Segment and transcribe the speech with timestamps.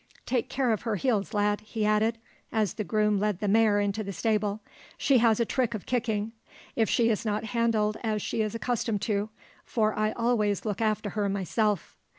[0.25, 2.17] Take care of her heels, lad," he added,
[2.51, 4.59] as the groom led the mare into the stable:
[4.97, 6.31] "she has a trick of kicking,
[6.75, 9.29] if she is not handled as she is accustomed to,
[9.63, 11.99] for I always look after her myself.